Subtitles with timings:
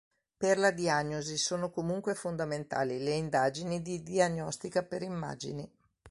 [0.37, 5.71] Per la diagnosi sono comunque fondamentali le indagini di diagnostica per immagini.